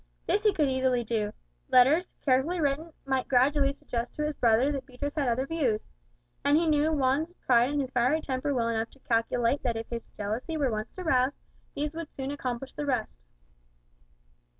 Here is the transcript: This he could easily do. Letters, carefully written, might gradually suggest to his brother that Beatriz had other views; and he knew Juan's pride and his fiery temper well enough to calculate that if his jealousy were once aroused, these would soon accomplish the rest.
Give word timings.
This 0.25 0.41
he 0.41 0.51
could 0.51 0.67
easily 0.67 1.03
do. 1.03 1.31
Letters, 1.69 2.15
carefully 2.25 2.59
written, 2.59 2.91
might 3.05 3.27
gradually 3.27 3.71
suggest 3.71 4.15
to 4.15 4.23
his 4.25 4.35
brother 4.35 4.71
that 4.71 4.87
Beatriz 4.87 5.13
had 5.13 5.27
other 5.29 5.45
views; 5.45 5.79
and 6.43 6.57
he 6.57 6.65
knew 6.65 6.89
Juan's 6.91 7.35
pride 7.35 7.69
and 7.69 7.79
his 7.79 7.91
fiery 7.91 8.19
temper 8.19 8.51
well 8.51 8.69
enough 8.69 8.89
to 8.89 8.99
calculate 9.01 9.61
that 9.61 9.77
if 9.77 9.87
his 9.89 10.07
jealousy 10.17 10.57
were 10.57 10.71
once 10.71 10.89
aroused, 10.97 11.37
these 11.75 11.93
would 11.93 12.11
soon 12.11 12.31
accomplish 12.31 12.73
the 12.73 12.83
rest. 12.87 13.19